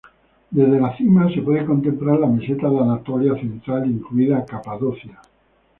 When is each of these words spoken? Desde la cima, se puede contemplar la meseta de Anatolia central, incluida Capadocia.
Desde 0.49 0.79
la 0.81 0.97
cima, 0.97 1.31
se 1.31 1.43
puede 1.43 1.63
contemplar 1.63 2.17
la 2.19 2.25
meseta 2.25 2.67
de 2.67 2.79
Anatolia 2.79 3.35
central, 3.35 3.85
incluida 3.87 4.43
Capadocia. 4.47 5.19